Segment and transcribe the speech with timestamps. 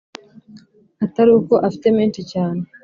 [1.05, 2.63] ataruko afite menshi.cyane